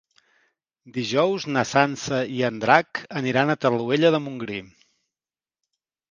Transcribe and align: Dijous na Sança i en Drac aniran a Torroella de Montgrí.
Dijous 0.93 1.43
na 1.57 1.63
Sança 1.71 2.21
i 2.37 2.41
en 2.47 2.57
Drac 2.63 3.01
aniran 3.21 3.55
a 3.55 3.57
Torroella 3.65 4.11
de 4.17 4.23
Montgrí. 4.29 4.57